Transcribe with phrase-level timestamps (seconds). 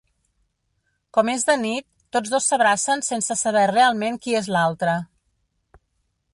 [1.17, 1.85] Com és de nit,
[2.17, 4.97] tots dos s'abracen sense saber realment qui és l'altre.